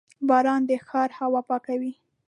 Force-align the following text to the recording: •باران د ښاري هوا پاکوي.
•باران 0.29 0.61
د 0.69 0.71
ښاري 0.87 1.15
هوا 1.19 1.41
پاکوي. 1.49 1.93